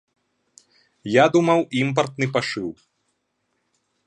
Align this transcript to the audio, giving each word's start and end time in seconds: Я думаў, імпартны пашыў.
Я 1.17 1.25
думаў, 1.35 1.59
імпартны 1.83 2.25
пашыў. 2.39 2.69